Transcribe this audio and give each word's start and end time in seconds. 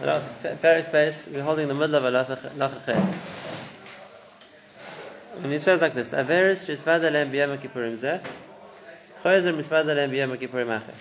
Perek 0.00 0.92
Beis, 0.92 1.32
we're 1.32 1.42
holding 1.42 1.68
the 1.68 1.74
middle 1.74 1.96
of 1.96 2.02
Halacha 2.02 2.84
Ches. 2.84 3.14
And 5.42 5.52
he 5.52 5.58
says 5.58 5.80
like 5.80 5.94
this: 5.94 6.12
Averis 6.12 6.66
shisvada 6.66 7.10
lem 7.10 7.30
b'yom 7.32 7.56
kippurim 7.58 7.96
zeh, 7.96 8.20
chozer 9.22 9.54
misvada 9.54 9.96
lem 9.96 10.10
b'yom 10.10 10.36
kippurim 10.36 10.66
acher. 10.66 10.94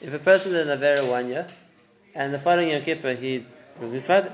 If 0.00 0.12
a 0.12 0.18
person 0.18 0.52
did 0.52 0.68
an 0.68 0.78
avera 0.78 1.08
one 1.08 1.28
year, 1.28 1.46
and 2.16 2.34
the 2.34 2.40
following 2.40 2.70
Yom 2.70 2.82
Kippur 2.82 3.14
he 3.14 3.46
was 3.80 3.92
misvada, 3.92 4.32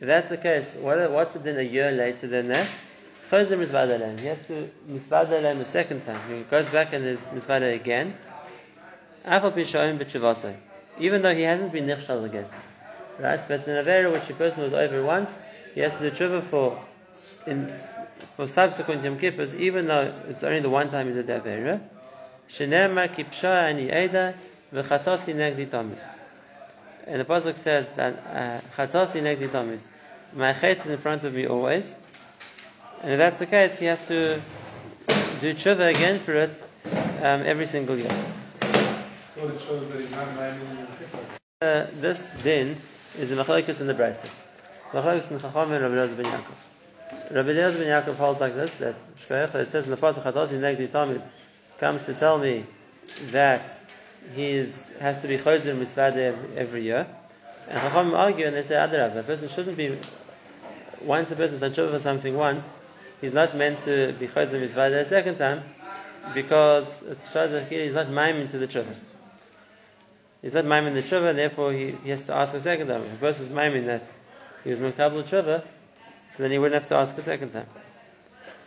if 0.00 0.06
that's 0.06 0.30
the 0.30 0.38
case, 0.38 0.76
what, 0.76 1.10
what's 1.10 1.34
the 1.34 1.40
din 1.40 1.58
a 1.58 1.62
year 1.62 1.92
later 1.92 2.26
than 2.26 2.48
that? 2.48 2.68
Chozer 3.30 3.58
misvada 3.58 4.00
lem. 4.00 4.16
He 4.16 4.26
has 4.26 4.42
to 4.46 4.70
misvada 4.88 5.42
lem 5.42 5.60
a 5.60 5.64
second 5.64 6.04
time. 6.04 6.20
He 6.28 6.42
goes 6.44 6.68
back 6.70 6.94
and 6.94 7.04
is 7.04 7.26
misvada 7.28 7.74
again. 7.74 8.16
Afal 9.26 9.52
pishoim 9.52 9.98
b'chivasai. 9.98 10.56
Even 10.98 11.22
though 11.22 11.34
he 11.34 11.42
hasn't 11.42 11.72
been 11.72 11.86
nichshal 11.86 12.24
again. 12.24 12.46
Right? 13.18 13.40
But 13.46 13.60
it's 13.60 13.68
an 13.68 13.84
avera 13.84 14.12
which 14.12 14.28
a 14.30 14.34
person 14.34 14.62
was 14.62 14.72
over 14.72 15.02
once, 15.02 15.40
he 15.74 15.80
has 15.80 15.96
to 15.98 16.10
do 16.10 16.16
tshuva 16.16 16.42
for 16.42 16.80
in, 17.46 17.68
for 18.36 18.48
subsequent 18.48 19.04
Yom 19.04 19.18
Kippurs, 19.18 19.54
even 19.54 19.86
though 19.86 20.12
it's 20.28 20.42
only 20.42 20.60
the 20.60 20.70
one 20.70 20.88
time 20.88 21.08
he 21.08 21.14
did 21.14 21.26
the 21.26 21.40
Avera, 21.40 21.80
Shenema 22.48 23.08
kipsha 23.08 23.68
ani 23.68 23.90
eda 23.90 24.34
v'chatasi 24.72 25.34
negdi 25.34 25.66
tamid. 25.66 26.02
And 27.06 27.20
the 27.20 27.24
pasuk 27.24 27.56
says 27.56 27.92
that 27.94 28.14
uh, 28.32 28.60
chatasi 28.76 29.22
negdi 29.22 29.48
tamid. 29.48 29.78
My 30.34 30.52
chet 30.52 30.78
is 30.78 30.86
in 30.86 30.98
front 30.98 31.24
of 31.24 31.34
me 31.34 31.46
always, 31.46 31.94
and 33.02 33.12
if 33.12 33.18
that's 33.18 33.38
the 33.38 33.46
case, 33.46 33.78
he 33.78 33.86
has 33.86 34.04
to 34.08 34.40
do 35.40 35.54
tshuva 35.54 35.94
again 35.94 36.18
for 36.18 36.32
it 36.34 36.62
um, 37.18 37.42
every 37.42 37.66
single 37.66 37.96
year. 37.96 38.10
So 39.44 39.50
it 39.50 39.60
shows 39.60 39.88
that 39.88 40.00
he's 40.00 40.10
not 40.10 40.26
Maimon 40.36 40.86
Uh, 41.60 41.86
this 42.00 42.30
din 42.42 42.76
is 43.18 43.30
a 43.30 43.36
machlekes 43.36 43.78
in 43.82 43.86
the 43.86 43.92
brayse. 43.92 44.26
It's 44.84 44.92
machlekes 44.92 45.30
in 45.30 45.38
Chacham 45.38 45.70
and 45.70 45.82
Rabbi 45.82 45.94
Elazar 45.94 46.16
ben 46.16 46.24
Yaakov. 46.24 47.34
Rabbi 47.34 47.50
Eliezer 47.50 47.78
ben 47.78 47.88
Yaakov 47.88 48.16
holds 48.16 48.40
like 48.40 48.54
this, 48.54 48.72
that 48.76 48.94
Shkoyach, 49.18 49.54
it 49.56 49.66
says 49.66 49.84
in 49.84 49.90
the 49.90 49.98
pasuk 49.98 50.22
Chatasi 50.22 50.58
Negdi 50.60 50.88
Tamid, 50.88 51.20
comes 51.78 52.02
to 52.06 52.14
tell 52.14 52.38
me 52.38 52.64
that 53.32 53.68
he 54.34 54.46
is, 54.46 54.90
has 55.00 55.20
to 55.20 55.28
be 55.28 55.36
Chozer 55.36 55.76
Misvade 55.76 56.34
every, 56.56 56.84
year. 56.84 57.06
And 57.68 57.80
Chacham 57.80 58.14
argue 58.14 58.46
and 58.46 58.56
they 58.56 58.62
say, 58.62 58.76
Adarab, 58.76 59.14
a 59.14 59.22
person 59.24 59.50
shouldn't 59.50 59.76
be, 59.76 59.94
once 61.02 61.30
a 61.32 61.36
person 61.36 61.58
done 61.58 61.72
tshuva 61.72 61.90
for 61.90 61.98
something 61.98 62.34
once, 62.34 62.72
he's 63.20 63.34
not 63.34 63.54
meant 63.54 63.80
to 63.80 64.14
be 64.18 64.26
Chozer 64.26 64.58
Misvade 64.58 64.98
a 64.98 65.04
second 65.04 65.36
time, 65.36 65.62
because 66.32 67.02
it's 67.02 67.30
shows 67.30 67.68
he's 67.68 67.92
not 67.92 68.08
miming 68.08 68.48
to 68.48 68.56
the 68.56 68.66
tshuva. 68.66 69.13
He's 70.44 70.52
not 70.52 70.66
maimon 70.66 70.92
the 70.92 71.00
tshuva, 71.00 71.34
therefore 71.34 71.72
he, 71.72 71.92
he 72.04 72.10
has 72.10 72.24
to 72.24 72.34
ask 72.34 72.52
a 72.52 72.60
second 72.60 72.88
time. 72.88 73.00
If 73.00 73.22
a 73.22 73.28
is 73.28 73.48
miming 73.48 73.86
that 73.86 74.06
he 74.62 74.68
was 74.68 74.78
Mekabel 74.78 75.22
tshuva, 75.22 75.64
so 76.32 76.42
then 76.42 76.52
he 76.52 76.58
wouldn't 76.58 76.74
have 76.74 76.86
to 76.88 76.96
ask 76.96 77.16
a 77.16 77.22
second 77.22 77.52
time. 77.52 77.66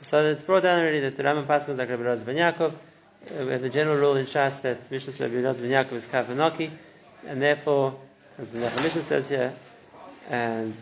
So 0.02 0.25
it's 0.25 0.42
brought 0.42 0.64
down 0.64 0.80
already 0.80 1.02
that 1.02 1.16
the 1.16 1.22
Rambam 1.22 1.45
Pascal 1.45 1.73
is 1.73 1.78
like 1.78 1.89
Rabbi 1.89 2.02
Raz 2.02 2.23
ben 2.23 2.36
Yaakov. 2.36 2.73
Uh, 3.30 3.58
the 3.59 3.70
general 3.70 3.95
rule 3.95 4.16
in 4.16 4.25
Shas 4.25 4.59
that 4.64 4.89
Mishnah 4.89 5.28
Rabbi 5.28 5.45
Raz 5.45 5.61
ben 5.61 5.70
Yaakov 5.70 5.94
is 5.94 6.08
Kavanaki, 6.08 6.72
and 7.28 7.39
therefore, 7.39 7.95
as 8.39 8.50
the 8.50 8.58
Mishnah 8.58 9.03
says 9.03 9.30
here, 9.30 9.53
and 10.31 10.73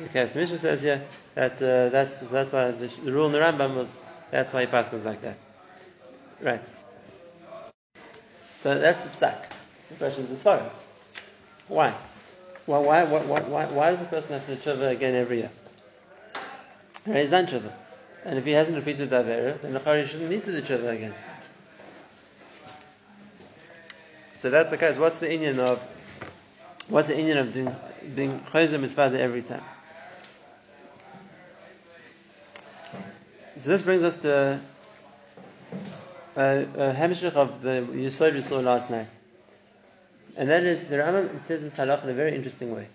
the 0.00 0.08
case 0.08 0.34
Mishnah 0.34 0.58
says 0.58 0.82
here, 0.82 1.00
that's 1.36 1.62
uh, 1.62 1.90
that's 1.92 2.18
that's 2.18 2.50
why 2.50 2.72
the, 2.72 2.88
the 3.04 3.12
rule 3.12 3.26
in 3.26 3.32
the 3.32 3.38
Rambam 3.38 3.76
was 3.76 3.96
that's 4.32 4.52
why 4.52 4.62
he 4.62 4.66
Pascals 4.66 5.04
like 5.04 5.22
that. 5.22 5.38
Right. 6.40 6.66
So 8.56 8.76
that's 8.80 9.00
the 9.02 9.10
psak. 9.10 9.44
The 9.90 9.96
question 9.96 10.24
is 10.24 10.30
the 10.30 10.36
story. 10.36 10.62
Why? 11.68 11.94
Why, 12.66 12.78
why, 12.78 13.04
why, 13.04 13.40
why, 13.40 13.66
why 13.66 13.90
does 13.90 14.00
the 14.00 14.06
person 14.06 14.32
have 14.32 14.46
to 14.46 14.56
tshuva 14.56 14.90
again 14.90 15.14
every 15.14 15.38
year? 15.38 15.50
He's 17.04 17.30
done 17.30 17.46
tshuva. 17.46 17.72
And 18.24 18.38
if 18.38 18.44
he 18.44 18.52
hasn't 18.52 18.76
repeated 18.76 19.10
the 19.10 19.22
Avera, 19.22 19.60
then 19.60 19.72
the 19.72 19.80
Chari 19.80 20.06
shouldn't 20.06 20.30
need 20.30 20.44
to 20.44 20.60
do 20.60 20.86
again. 20.86 21.14
So 24.38 24.50
that's 24.50 24.70
the 24.70 24.78
case. 24.78 24.96
What's 24.96 25.18
the 25.18 25.30
Indian 25.30 25.58
of 25.58 25.78
what's 26.88 27.08
the 27.08 27.18
Indian 27.18 27.38
of 27.38 27.52
doing 27.52 27.76
being 28.14 28.40
Chayzim 28.40 28.80
Misvada 28.80 29.18
every 29.18 29.42
time? 29.42 29.62
So 33.58 33.68
this 33.68 33.82
brings 33.82 34.02
us 34.02 34.16
to 34.22 34.60
a, 36.36 36.40
a 36.40 36.94
hemshich 36.94 37.34
of 37.34 37.60
the 37.60 37.86
Yisod 37.92 38.32
we 38.32 38.40
saw 38.40 38.60
last 38.60 38.90
night. 38.90 39.08
And 40.36 40.48
that 40.48 40.62
is, 40.62 40.84
the 40.84 40.96
Rambam 40.96 41.40
says 41.40 41.62
this 41.62 41.76
halach 41.76 42.04
in 42.04 42.10
a 42.10 42.14
very 42.14 42.34
interesting 42.34 42.74
way. 42.74 42.86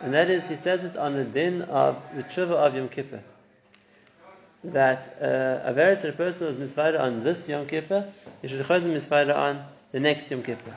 And 0.00 0.14
that 0.14 0.30
is, 0.30 0.48
he 0.48 0.56
says 0.56 0.84
it 0.84 0.96
on 0.96 1.14
the 1.14 1.24
din 1.24 1.62
of 1.62 2.00
the 2.14 2.22
tshuva 2.22 2.52
of 2.52 2.74
Yom 2.74 2.88
Kippur. 2.88 3.22
That 4.64 5.16
uh, 5.20 5.68
a 5.68 5.72
very 5.72 5.96
certain 5.96 6.16
person 6.16 6.46
was 6.46 6.56
misvada 6.56 7.00
on 7.00 7.24
this 7.24 7.48
Yom 7.48 7.66
Kippur, 7.66 8.10
he 8.42 8.48
should 8.48 8.64
chazim 8.64 8.94
misvada 8.94 9.34
on 9.34 9.64
the 9.92 10.00
next 10.00 10.30
Yom 10.30 10.42
Kippur. 10.42 10.74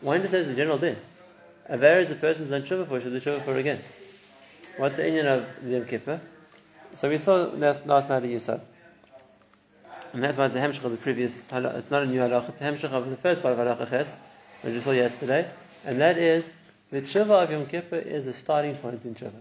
One 0.00 0.20
just 0.20 0.32
says 0.32 0.46
the 0.46 0.54
general 0.54 0.78
din. 0.78 0.96
A 1.66 1.76
very 1.76 2.02
is 2.02 2.10
a 2.10 2.14
person's 2.14 2.50
done 2.50 2.62
tshuva 2.62 2.86
for, 2.86 3.00
should 3.00 3.12
do 3.12 3.20
tshuva 3.20 3.42
for 3.42 3.56
again. 3.56 3.78
What's 4.76 4.96
the 4.96 5.06
Indian 5.06 5.26
of 5.26 5.46
the 5.62 5.70
Yom 5.70 5.84
Kippur? 5.86 6.20
So 6.94 7.08
we 7.08 7.18
saw 7.18 7.50
last, 7.54 7.86
last 7.86 8.08
night 8.08 8.24
a 8.24 8.26
Yisad. 8.26 8.60
And 10.12 10.22
that's 10.22 10.38
why 10.38 10.46
it's 10.46 10.54
a 10.54 10.60
hemshach 10.60 10.84
of 10.84 10.92
the 10.92 10.96
previous, 10.96 11.46
halach- 11.48 11.76
it's 11.76 11.90
not 11.90 12.02
a 12.02 12.06
new 12.06 12.20
halach, 12.20 12.48
it's 12.48 12.60
a 12.60 12.64
hemshach 12.64 12.92
of 12.92 13.10
the 13.10 13.16
first 13.16 13.42
part 13.42 13.58
of 13.58 13.66
halacha 13.66 13.90
ches, 13.90 14.16
which 14.62 14.74
we 14.74 14.80
saw 14.80 14.90
yesterday. 14.92 15.48
And 15.84 16.00
that 16.00 16.18
is, 16.18 16.52
the 16.90 17.02
tshuva 17.02 17.44
of 17.44 17.50
Yom 17.50 17.66
Kippur 17.66 17.96
is 17.96 18.26
a 18.26 18.32
starting 18.32 18.74
point 18.76 19.04
in 19.04 19.14
tshuva. 19.14 19.40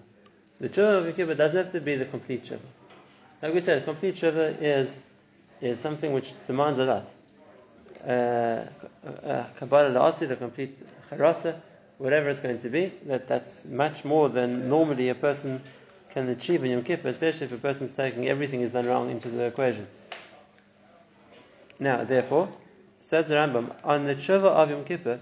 The 0.60 0.70
tshuva 0.70 1.00
of 1.00 1.06
Yom 1.06 1.14
Kippur 1.14 1.36
doesn't 1.36 1.58
have 1.58 1.72
to 1.72 1.82
be 1.82 1.96
the 1.96 2.06
complete 2.06 2.46
tshuva. 2.46 2.60
Like 3.42 3.54
we 3.54 3.62
said, 3.62 3.86
complete 3.86 4.16
tshuva 4.16 4.62
is, 4.62 5.04
is 5.62 5.80
something 5.80 6.14
which 6.14 6.34
demands 6.46 6.80
a 6.80 6.86
lot. 6.86 7.10
Uh, 8.06 8.66
uh, 9.26 9.46
Kabbalah 9.58 9.90
la'asi, 9.90 10.28
the 10.28 10.36
complete 10.36 10.78
charata, 11.10 11.60
whatever 11.98 12.30
it's 12.30 12.40
going 12.40 12.62
to 12.62 12.70
be, 12.70 12.92
that, 13.06 13.28
that's 13.28 13.66
much 13.66 14.06
more 14.06 14.30
than 14.30 14.70
normally 14.70 15.10
a 15.10 15.16
person 15.16 15.62
can 16.12 16.30
achieve 16.30 16.64
in 16.64 16.72
Yom 16.72 16.84
Kippur, 16.84 17.10
especially 17.10 17.46
if 17.46 17.52
a 17.52 17.58
person's 17.58 17.92
taking 17.92 18.28
everything 18.28 18.60
he's 18.60 18.72
done 18.72 18.86
wrong 18.86 19.10
into 19.10 19.30
the 19.30 19.44
equation. 19.44 19.88
Now, 21.80 22.04
therefore, 22.04 22.50
says 23.08 23.30
the 23.30 23.36
Rambam, 23.36 23.74
on 23.86 24.04
the 24.04 24.16
tshuva 24.16 24.48
of 24.48 24.70
Yom 24.70 24.84
Kippur, 24.84 25.22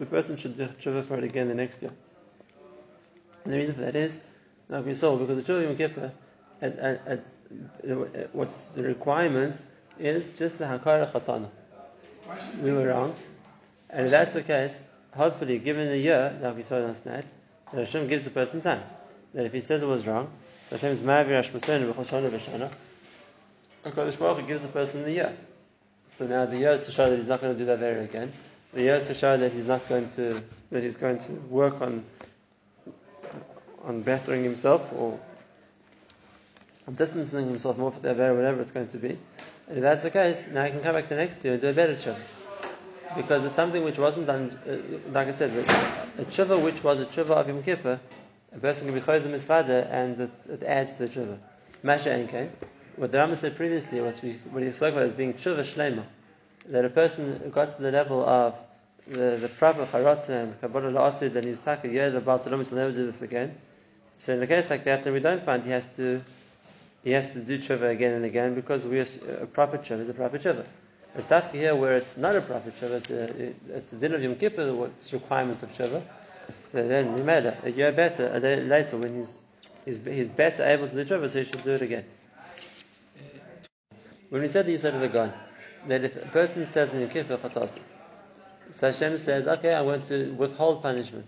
the 0.00 0.06
person 0.06 0.36
should 0.36 0.56
do 0.56 0.66
tshuva 0.66 1.04
for 1.04 1.18
it 1.18 1.22
again 1.22 1.46
the 1.46 1.54
next 1.54 1.80
year. 1.82 1.92
And 3.44 3.52
the 3.52 3.56
reason 3.58 3.76
for 3.76 3.82
that 3.82 3.94
is, 3.94 4.18
like 4.68 4.84
we 4.84 4.94
saw, 4.94 5.16
because 5.16 5.46
the 5.46 5.52
tshuva 5.52 5.58
of 5.58 5.68
Yom 5.68 5.76
Kippur, 5.76 6.12
at, 6.60 6.78
at, 6.78 7.06
at, 7.06 7.24
at, 7.88 8.34
what's 8.34 8.60
the 8.74 8.82
requirement 8.82 9.54
is 10.00 10.36
just 10.36 10.58
the 10.58 10.64
hakara 10.64 11.08
chatana. 11.12 11.48
We 12.60 12.72
were 12.72 12.88
wrong, 12.88 13.14
and 13.88 14.06
if 14.06 14.10
that's 14.10 14.32
the 14.32 14.42
case, 14.42 14.82
hopefully, 15.14 15.60
given 15.60 15.86
the 15.86 15.96
year, 15.96 16.36
like 16.42 16.56
we 16.56 16.64
saw 16.64 16.78
last 16.78 17.06
night, 17.06 17.26
that 17.72 17.78
Hashem 17.78 18.08
gives 18.08 18.24
the 18.24 18.30
person 18.30 18.62
time. 18.62 18.82
That 19.32 19.46
if 19.46 19.52
he 19.52 19.60
says 19.60 19.84
it 19.84 19.86
was 19.86 20.04
wrong, 20.04 20.32
so 20.70 20.76
Hashem 20.76 20.90
is 20.90 21.02
ma'avir 21.02 21.40
hashmasenu 21.40 21.92
v'choshana 21.92 22.30
v'shana, 22.30 22.70
HaKadosh 23.84 24.14
Hu 24.14 24.42
gives 24.42 24.62
the 24.62 24.68
person 24.68 25.04
the 25.04 25.12
year. 25.12 25.36
So 26.16 26.26
now 26.26 26.46
the 26.46 26.56
year 26.56 26.72
is 26.72 26.86
to 26.86 26.92
show 26.92 27.10
that 27.10 27.16
he's 27.18 27.28
not 27.28 27.42
going 27.42 27.52
to 27.52 27.58
do 27.58 27.66
that 27.66 27.78
very 27.78 28.04
again. 28.04 28.32
The 28.72 28.82
year 28.82 28.94
is 28.94 29.06
to 29.08 29.14
show 29.14 29.36
that 29.36 29.52
he's 29.52 29.66
not 29.66 29.86
going 29.86 30.08
to 30.10 30.42
that 30.70 30.82
he's 30.82 30.96
going 30.96 31.18
to 31.18 31.32
work 31.32 31.82
on 31.82 32.04
on 33.84 34.00
bettering 34.00 34.42
himself 34.42 34.90
or 34.94 35.20
distancing 36.94 37.46
himself 37.46 37.76
more 37.76 37.90
from 37.92 38.02
the 38.02 38.14
Avera, 38.14 38.34
whatever 38.34 38.62
it's 38.62 38.70
going 38.70 38.88
to 38.88 38.96
be. 38.96 39.18
And 39.68 39.76
if 39.76 39.82
that's 39.82 40.04
the 40.04 40.10
case, 40.10 40.48
now 40.48 40.64
he 40.64 40.70
can 40.70 40.80
come 40.80 40.94
back 40.94 41.08
the 41.08 41.16
next 41.16 41.44
year 41.44 41.52
and 41.52 41.62
do 41.62 41.68
a 41.68 41.72
better 41.72 41.94
tshuva. 41.94 42.16
Because 43.14 43.44
it's 43.44 43.54
something 43.54 43.84
which 43.84 43.98
wasn't 43.98 44.26
done, 44.26 44.58
uh, 44.66 45.12
like 45.12 45.28
I 45.28 45.32
said, 45.32 45.50
a 45.50 46.24
tshuva 46.24 46.62
which 46.62 46.82
was 46.82 47.00
a 47.00 47.06
tshuva 47.06 47.30
of 47.30 47.48
Yom 47.48 47.62
Kippur, 47.62 48.00
a 48.54 48.58
person 48.58 48.86
can 48.86 48.94
be 48.94 49.02
chayz 49.02 49.22
misvada 49.22 49.90
and 49.90 50.20
it, 50.20 50.30
it 50.48 50.62
adds 50.62 50.96
to 50.96 51.06
the 51.06 51.08
tshuva. 51.08 51.38
Masha 51.82 52.10
Enkein, 52.10 52.48
what 52.96 53.12
the 53.12 53.18
Rama 53.18 53.36
said 53.36 53.56
previously 53.56 54.00
was 54.00 54.20
what 54.20 54.62
he 54.62 54.72
spoke 54.72 54.92
about 54.92 55.04
as 55.04 55.12
being 55.12 55.34
tshuva 55.34 55.60
shlema, 55.60 56.04
that 56.68 56.84
a 56.84 56.90
person 56.90 57.50
got 57.54 57.76
to 57.76 57.82
the 57.82 57.92
level 57.92 58.24
of 58.24 58.56
the, 59.06 59.38
the 59.40 59.48
proper 59.48 59.84
charatza 59.84 60.30
and 60.30 60.60
kabbalah 60.60 60.90
la'asid 60.90 61.34
and 61.36 61.46
he's 61.46 61.60
taka 61.60 61.88
yeah 61.88 62.08
the 62.08 62.20
Baal 62.20 62.38
Tadam 62.38 62.58
will 62.58 62.76
never 62.76 62.92
do 62.92 63.06
this 63.06 63.22
again. 63.22 63.56
So 64.18 64.34
in 64.34 64.42
a 64.42 64.46
case 64.46 64.70
like 64.70 64.84
that, 64.84 65.04
then 65.04 65.12
we 65.12 65.20
don't 65.20 65.42
find 65.42 65.64
he 65.64 65.70
has 65.70 65.86
to 65.96 66.22
he 67.04 67.12
has 67.12 67.32
to 67.34 67.40
do 67.40 67.58
tshuva 67.58 67.90
again 67.90 68.14
and 68.14 68.24
again 68.24 68.54
because 68.54 68.84
we 68.84 68.98
are, 68.98 69.06
a 69.40 69.46
proper 69.46 69.78
tshuva 69.78 70.00
is 70.00 70.08
a 70.08 70.14
proper 70.14 70.38
tshuva. 70.38 70.64
It's 71.14 71.26
taka 71.26 71.56
here 71.56 71.74
where 71.74 71.96
it's 71.96 72.16
not 72.16 72.34
a 72.34 72.40
proper 72.40 72.70
tshuva, 72.70 72.96
it's, 72.96 73.10
it's 73.70 73.88
the 73.88 73.96
din 73.96 74.14
of 74.14 74.22
Yom 74.22 74.34
Kippur, 74.34 74.74
what's 74.74 75.12
requirement 75.12 75.62
of 75.62 75.72
tshuva. 75.72 76.02
So 76.72 76.86
then 76.86 77.14
we 77.14 77.22
made 77.22 77.54
a 77.62 77.70
year 77.70 77.92
better, 77.92 78.28
a 78.32 78.40
day 78.40 78.62
later 78.62 78.96
when 78.96 79.16
he's 79.18 79.40
he's, 79.84 80.04
he's 80.04 80.28
better 80.28 80.64
able 80.64 80.88
to 80.88 81.04
do 81.04 81.14
tshuva, 81.14 81.30
so 81.30 81.38
he 81.38 81.44
should 81.44 81.62
do 81.62 81.74
it 81.74 81.82
again. 81.82 82.04
When 84.30 84.42
we 84.42 84.48
said 84.48 84.66
the 84.66 84.74
Yisod 84.74 84.94
of 84.94 85.00
the 85.00 85.08
God, 85.08 85.32
that 85.86 86.04
if 86.04 86.16
a 86.16 86.28
person 86.28 86.66
says 86.66 86.92
in 86.92 87.00
Yom 87.00 87.10
Kippur 87.10 87.36
Chatasi, 87.36 87.80
So 88.72 88.90
Hashem 88.90 89.18
says, 89.18 89.46
okay, 89.46 89.74
I'm 89.74 89.84
going 89.84 90.02
to 90.02 90.32
withhold 90.32 90.82
punishment. 90.82 91.26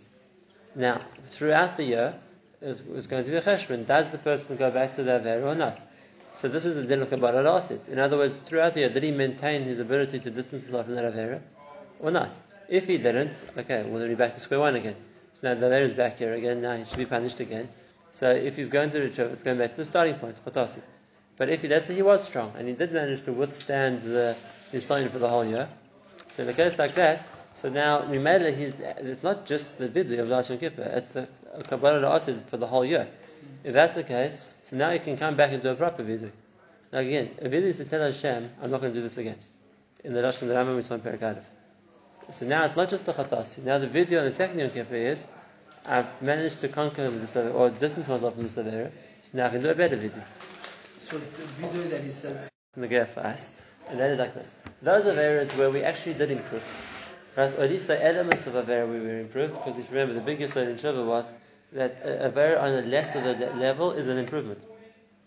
Now, 0.75 1.01
throughout 1.27 1.77
the 1.77 1.85
year, 1.85 2.15
it's, 2.61 2.83
it's 2.95 3.07
going 3.07 3.25
to 3.25 3.31
be 3.31 3.37
a 3.37 3.43
cheshbon. 3.43 3.87
Does 3.87 4.11
the 4.11 4.19
person 4.19 4.57
go 4.57 4.71
back 4.71 4.97
to 4.97 5.03
the 5.03 5.13
Avera 5.13 5.45
or 5.45 5.55
not? 5.55 5.81
So 6.35 6.49
this 6.49 6.67
is 6.67 6.77
the 6.77 6.85
din 6.85 7.03
of 7.03 7.11
Kabbalah 7.11 7.43
Asit. 7.43 7.89
In 7.89 7.99
other 7.99 8.17
words, 8.17 8.35
throughout 8.45 8.75
the 8.75 8.81
year, 8.81 8.89
did 8.91 9.03
he 9.03 9.11
maintain 9.11 9.63
his 9.63 9.79
ability 9.79 10.21
to 10.21 10.31
distance 10.31 10.63
himself 10.63 10.87
from 10.87 10.95
that 10.97 11.13
Avera 11.13 11.41
or 12.01 12.11
not? 12.11 12.31
If 12.69 12.87
he 12.87 12.99
didn't, 12.99 13.41
okay, 13.57 13.85
well, 13.85 14.01
then 14.01 14.09
be 14.09 14.15
back 14.15 14.35
to 14.35 14.41
square 14.41 14.61
one 14.61 14.77
again. 14.77 14.97
So 15.35 15.53
now 15.53 15.61
the 15.61 15.67
Avera 15.67 15.83
is 15.83 15.93
back 15.93 16.19
here 16.19 16.35
again, 16.35 16.61
now 16.61 16.77
he 16.77 16.85
should 16.85 16.99
be 16.99 17.07
punished 17.07 17.41
again. 17.41 17.69
So 18.13 18.31
if 18.31 18.57
he's 18.57 18.69
going 18.69 18.91
to 18.91 19.01
retrieve, 19.01 19.31
it's 19.31 19.43
going 19.43 19.59
back 19.59 19.71
to 19.73 19.77
the 19.77 19.85
starting 19.85 20.15
point, 20.15 20.37
Chatasi. 20.45 20.81
But 21.39 21.49
if 21.49 21.63
he, 21.63 21.69
let's 21.69 21.87
say 21.87 21.95
he 21.95 22.03
was 22.03 22.25
strong 22.25 22.53
and 22.59 22.67
he 22.67 22.75
did 22.75 22.93
manage 22.93 23.25
to 23.25 23.33
withstand 23.33 24.01
the 24.01 24.37
Nisayan 24.73 25.09
for 25.09 25.21
the 25.21 25.29
whole 25.29 25.45
year, 25.45 25.69
so 26.29 26.43
in 26.43 26.49
a 26.49 26.53
case 26.53 26.79
like 26.79 26.95
that, 26.97 27.27
so 27.55 27.69
now 27.69 28.03
it 28.11 28.55
his, 28.55 28.81
it's 28.81 29.23
not 29.23 29.47
just 29.47 29.79
the 29.79 29.89
vidui 29.89 30.19
of 30.19 30.29
Rosh 30.29 30.49
Kippur, 30.49 30.83
it's 30.83 31.11
the 31.11 31.29
Kabbalah 31.69 32.17
Asid 32.17 32.43
for 32.49 32.57
the 32.57 32.67
whole 32.67 32.85
year. 32.85 33.09
If 33.65 33.73
that's 33.73 33.95
the 33.95 34.03
case, 34.03 34.55
so 34.65 34.77
now 34.77 34.91
you 34.91 35.01
can 35.01 35.17
come 35.17 35.37
back 35.37 35.53
and 35.53 35.63
do 35.63 35.71
a 35.71 35.75
proper 35.77 36.03
vidui. 36.03 36.31
Now 36.93 36.99
again, 36.99 37.31
a 37.41 37.49
vidui 37.49 37.71
is 37.71 37.77
to 37.79 37.85
tell 37.85 38.01
Hashem, 38.01 38.51
I'm 38.63 38.71
not 38.71 38.81
going 38.81 38.93
to 38.93 38.99
do 38.99 39.03
this 39.03 39.17
again. 39.17 39.37
In 40.05 40.13
the 40.13 40.21
the 40.21 40.29
Rambam 40.31 40.77
Mitzvah 40.77 40.99
Perikadav. 40.99 41.43
So 42.31 42.47
now 42.47 42.65
it's 42.65 42.77
not 42.77 42.91
just 42.91 43.07
the 43.07 43.13
Chatasi. 43.13 43.65
Now 43.65 43.79
the 43.79 43.89
video 43.89 44.21
on 44.21 44.27
the 44.27 44.33
second 44.33 44.59
Yom 44.59 44.71
Kippur 44.71 44.95
is, 44.95 45.25
I've 45.87 46.21
managed 46.21 46.61
to 46.61 46.69
conquer 46.69 47.09
this 47.11 47.37
or 47.37 47.71
distance 47.71 48.09
myself 48.09 48.35
from 48.35 48.43
this 48.43 48.55
Avera, 48.55 48.91
so 49.23 49.39
now 49.39 49.47
I 49.47 49.51
can 49.51 49.61
do 49.61 49.71
a 49.71 49.75
better 49.75 49.97
vidui. 49.97 50.23
Video 51.09 51.83
that 51.89 52.05
he 52.05 52.11
says. 52.11 52.51
In 52.77 52.83
the 52.83 53.07
for 53.07 53.21
us, 53.21 53.53
and 53.89 53.99
that 53.99 54.11
is 54.11 54.19
like 54.19 54.35
this. 54.35 54.55
Those 54.83 55.07
are 55.07 55.19
areas 55.19 55.51
where 55.53 55.71
we 55.71 55.83
actually 55.83 56.15
did 56.15 56.31
improve. 56.31 56.63
Right? 57.35 57.51
Or 57.59 57.63
at 57.63 57.71
least 57.71 57.87
the 57.87 58.05
elements 58.05 58.47
of 58.47 58.53
Avera 58.53 58.87
we 58.87 59.01
were 59.01 59.19
improved, 59.19 59.55
because 59.55 59.79
if 59.79 59.91
you 59.91 59.99
remember, 59.99 60.13
the 60.13 60.21
biggest 60.21 60.53
thing 60.53 60.69
in 60.69 60.77
Shiva 60.77 61.03
was 61.03 61.33
that 61.73 62.03
a 62.05 62.31
Avera 62.31 62.61
on 62.61 62.75
a 62.75 62.83
lesser 62.83 63.21
level 63.57 63.93
is 63.93 64.09
an 64.09 64.19
improvement. 64.19 64.63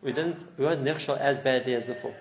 We 0.04 0.14
didn't, 0.14 0.46
we 0.58 0.66
weren't 0.66 0.84
nechshal 0.84 1.18
as 1.18 1.40
badly 1.40 1.74
as 1.74 1.86
before. 1.86 2.14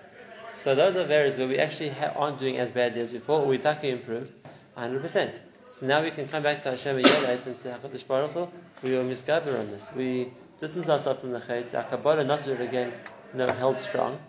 So 0.63 0.73
those 0.73 0.95
are 0.95 1.11
areas 1.11 1.35
where 1.35 1.47
we 1.47 1.59
actually 1.59 1.89
ha- 1.89 2.13
aren't 2.15 2.39
doing 2.39 2.57
as 2.57 2.71
badly 2.71 3.01
as 3.01 3.11
before, 3.11 3.41
or 3.41 3.45
we 3.45 3.59
taki 3.59 3.91
improved 3.91 4.33
100%. 4.75 5.39
So 5.79 5.85
now 5.85 6.01
we 6.01 6.09
can 6.09 6.27
come 6.27 6.41
back 6.41 6.63
to 6.63 6.71
Hashem 6.71 6.97
a 6.97 7.01
year 7.01 7.21
later 7.21 7.43
and 7.45 7.55
say, 7.55 7.69
HaKadosh 7.69 8.07
Baruch 8.07 8.31
Hu, 8.31 8.47
we 8.81 8.97
were 8.97 9.03
misgaber 9.03 9.59
on 9.59 9.69
this. 9.69 9.87
We 9.95 10.31
distance 10.59 10.89
ourselves 10.89 11.19
from 11.19 11.31
the 11.31 11.39
chayt, 11.39 11.75
our 11.75 11.83
Kabbalah 11.83 12.23
not 12.23 12.39
to 12.39 12.45
do 12.45 12.51
it 12.53 12.61
again, 12.61 12.93
no, 13.33 13.47
held 13.51 13.77
strong. 13.77 14.19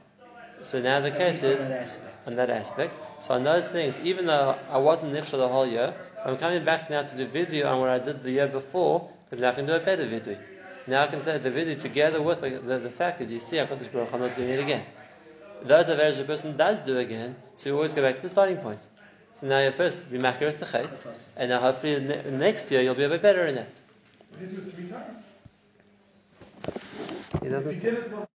So 0.63 0.81
now 0.81 1.01
the 1.01 1.11
case 1.11 1.43
is 1.43 1.99
on 2.27 2.37
that 2.37 2.51
aspect. 2.51 2.95
So 3.23 3.35
on 3.35 3.45
those 3.45 3.69
things, 3.69 3.99
even 4.05 4.27
though 4.27 4.57
I 4.71 4.79
wasn't 4.79 5.13
nichshel 5.13 5.39
the 5.39 5.49
whole 5.49 5.67
year, 5.67 5.95
I'm 6.25 6.37
coming 6.39 6.65
back 6.65 6.89
now 6.89 7.03
to 7.03 7.17
do 7.17 7.27
vidui 7.27 7.65
on 7.67 7.81
what 7.81 7.89
I 7.89 7.99
did 7.99 8.23
the 8.23 8.31
year 8.31 8.47
before, 8.47 9.11
because 9.25 9.43
now 9.43 9.51
I 9.51 9.55
can 9.55 9.67
do 9.67 9.75
a 9.75 9.81
better 9.81 10.07
vidui. 10.07 10.39
Now 10.87 11.05
I 11.05 11.07
can 11.09 11.23
say 11.23 11.39
the 11.39 11.51
vidui 11.51 11.81
together 11.81 12.23
with 12.23 12.41
the, 12.41 12.51
the, 12.51 12.79
the 12.79 12.91
fact 12.91 13.19
that 13.19 13.29
you 13.29 13.41
see 13.41 13.59
I 13.59 13.67
this 13.67 13.89
Baruch 13.89 14.13
I'm 14.13 14.21
not 14.21 14.35
doing 14.37 14.51
it 14.51 14.61
again. 14.61 14.85
Those 15.65 15.89
are 15.89 15.93
areas 16.01 16.19
the 16.19 16.25
person 16.25 16.57
does 16.57 16.81
do 16.81 16.99
again, 16.99 17.37
so 17.57 17.69
you 17.69 17.77
always 17.77 17.93
go 17.93 18.03
back 18.03 18.17
to 18.17 18.23
the 18.23 18.31
starting 18.31 18.57
point. 18.57 18.81
So 19.37 19.47
now 19.49 19.61
you 19.61 19.73
first 19.73 20.11
be 20.11 20.19
makir 20.19 20.53
at 20.53 21.13
and 21.37 21.51
now 21.51 21.61
hopefully 21.61 22.01
ne- 22.01 22.31
next 22.31 22.71
year 22.71 22.83
you'll 22.83 22.95
be 22.95 23.05
a 23.05 23.09
bit 23.09 23.23
better 23.23 23.47
in 23.47 23.57
that. 23.57 23.71
Did 24.39 24.49
he 24.49 24.57
do 24.57 24.63
it 24.63 24.73
three 24.73 24.89
times? 24.89 25.19
He 27.43 27.49
doesn't. 27.49 28.29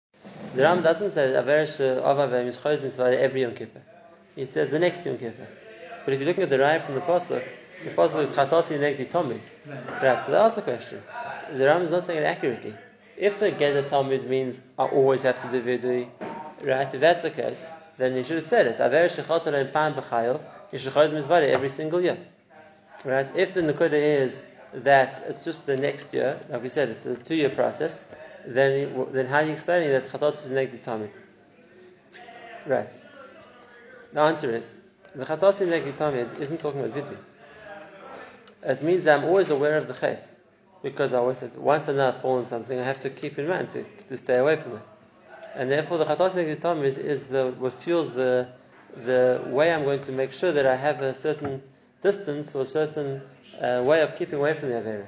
He 0.57 0.63
The 0.63 0.69
Ram 0.69 0.83
doesn't 0.83 1.11
say 1.11 1.35
Averish 1.35 1.81
uh, 1.81 2.01
Avavim 2.01 2.47
is 2.47 2.57
Chayzin 2.57 2.99
every 2.99 3.43
Yom 3.43 3.55
Kippur. 3.55 3.83
He 4.35 4.47
says 4.47 4.71
the 4.71 4.79
next 4.79 5.05
Yom 5.05 5.19
Kippur. 5.19 5.47
But 6.03 6.15
if 6.15 6.21
you're 6.21 6.27
looking 6.27 6.45
at 6.45 6.49
the 6.49 6.59
Rai 6.59 6.79
from 6.79 6.95
the 6.95 7.03
Pasuk, 7.03 7.45
the 7.85 7.91
Pasuk 7.91 8.25
is 8.25 8.33
Chatasi 8.33 8.79
Negdi 8.79 9.07
Tomid. 9.07 9.43
Right, 10.03 10.25
so 10.25 10.33
that's 10.33 10.55
the 10.55 10.63
question. 10.63 11.03
The 11.53 11.63
Ram 11.63 11.83
is 11.83 11.91
not 11.91 12.07
saying 12.07 12.23
it 12.23 12.25
accurately. 12.25 12.75
If 13.19 13.39
the 13.39 13.53
Geder 13.53 13.87
Talmud 13.91 14.31
means 14.31 14.59
I 14.79 14.85
always 14.85 15.21
have 15.25 15.43
to 15.43 15.49
do 15.51 15.63
Vidui, 15.63 16.09
right, 16.63 16.95
if 16.95 17.03
that's 17.03 17.21
the 17.21 17.31
case, 17.31 17.67
then 17.99 18.17
you 18.17 18.25
should 18.25 18.37
have 18.37 18.47
said 18.47 18.67
it. 18.67 18.79
Averish 18.79 19.23
Shechatara 19.23 19.61
in 19.61 19.71
Pan 19.73 19.93
B'chayil, 19.93 20.41
you 20.73 20.79
should 20.79 20.95
Mizvari 20.95 21.51
every 21.51 21.69
single 21.69 22.01
year. 22.01 22.17
Right? 23.05 23.31
If 23.37 23.53
the 23.53 23.61
Nakuda 23.61 23.93
is 23.93 24.43
that 24.73 25.23
it's 25.29 25.45
just 25.45 25.67
the 25.67 25.77
next 25.77 26.15
year, 26.15 26.41
like 26.49 26.63
we 26.63 26.71
said, 26.71 26.89
it's 26.89 27.05
a 27.05 27.15
two 27.15 27.35
year 27.35 27.51
process, 27.51 28.01
then 28.47 29.07
then 29.13 29.27
how 29.27 29.37
are 29.37 29.43
you 29.43 29.53
explaining 29.53 29.91
that 29.91 30.09
chatos 30.09 30.45
is 30.45 30.51
negative 30.51 30.85
tamid? 30.85 31.11
Right. 32.67 32.93
The 34.13 34.21
answer 34.21 34.55
is 34.55 34.75
the 35.15 35.25
chatos 35.25 35.61
is 35.61 35.69
negative 35.69 35.97
tamid 35.99 36.41
isn't 36.41 36.61
talking 36.61 36.81
about 36.81 36.97
vidui. 36.97 37.17
It 38.63 38.83
means 38.83 39.07
I'm 39.07 39.25
always 39.25 39.51
aware 39.51 39.77
of 39.79 39.89
the 39.89 39.95
chet 39.95 40.29
because 40.83 41.13
I 41.13 41.19
always 41.19 41.39
said 41.39 41.57
once 41.57 41.89
I 41.89 41.93
know 41.93 42.09
I've 42.09 42.21
fallen 42.21 42.47
something, 42.47 42.79
I 42.79 42.85
have 42.85 43.01
to 43.01 43.11
keep 43.11 43.39
in 43.39 43.49
mind 43.49 43.71
to, 43.71 43.85
to 44.09 44.17
stay 44.17 44.37
away 44.37 44.57
from 44.57 44.77
it. 44.77 44.83
And 45.55 45.71
therefore, 45.71 45.99
the 45.99 46.05
chatos 46.05 46.35
negative 46.35 46.63
tamid 46.63 46.99
is 46.99 47.27
the 47.29 47.53
what 47.59 47.75
fuels 47.75 48.13
the 48.13 48.49
the 49.05 49.43
way 49.47 49.73
I'm 49.73 49.85
going 49.85 50.01
to 50.03 50.13
make 50.13 50.33
sure 50.33 50.53
that 50.53 50.67
I 50.67 50.77
have 50.77 51.03
a 51.03 51.15
certain 51.15 51.63
distance 52.03 52.55
or 52.55 52.63
a 52.63 52.67
certain 52.67 53.23
uh, 53.61 53.83
way 53.85 54.03
of 54.03 54.17
keeping 54.17 54.39
away 54.39 54.55
from 54.55 54.71
the 54.71 54.77
avera. 54.77 55.07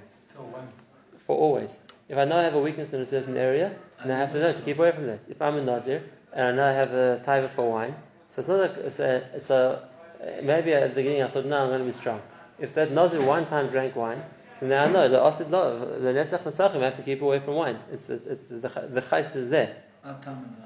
For 1.27 1.37
always. 1.37 1.79
If 2.09 2.17
I 2.17 2.25
know 2.25 2.39
I 2.39 2.45
have 2.45 2.55
a 2.55 2.61
weakness 2.61 2.95
in 2.95 3.03
a 3.03 3.07
certain 3.07 3.37
area, 3.37 3.77
then 4.03 4.17
I 4.17 4.21
have 4.21 4.33
to 4.33 4.41
know 4.41 4.51
to 4.51 4.63
keep 4.63 4.79
away 4.79 4.93
from 4.93 5.07
that. 5.09 5.21
If 5.29 5.43
I'm 5.43 5.57
a 5.57 5.63
Nazir 5.63 6.03
and 6.33 6.49
I 6.49 6.53
know 6.53 6.65
I 6.65 6.73
have 6.73 6.93
a 6.95 7.23
taiva 7.25 7.51
for 7.51 7.71
wine, 7.71 7.95
so 8.31 8.41
it's 8.41 8.49
not 8.49 8.61
like 8.61 8.77
it's 8.79 8.99
a, 9.01 9.89
a 10.31 10.43
maybe 10.43 10.73
at 10.73 10.89
the 10.89 10.95
beginning 10.95 11.23
I 11.23 11.29
thought 11.29 11.45
no 11.45 11.63
I'm 11.63 11.69
going 11.69 11.81
to 11.81 11.87
be 11.87 11.93
strong. 11.93 12.23
If 12.59 12.73
that 12.75 12.93
Nazir 12.93 13.23
one 13.23 13.45
time 13.45 13.69
drank 13.69 13.95
wine, 13.95 14.23
so 14.59 14.67
now 14.67 14.85
I 14.85 14.91
know 14.91 15.09
the 15.09 15.23
asid 15.23 15.51
the 15.51 16.13
netzach 16.17 16.75
i 16.75 16.85
have 16.85 16.97
to 16.97 17.03
keep 17.03 17.21
away 17.21 17.41
from 17.41 17.55
wine. 17.55 17.79
It's 17.93 18.09
it's, 18.09 18.25
it's 18.25 18.47
the 18.49 18.57
the 18.59 19.31
is 19.35 19.51
there, 19.51 19.77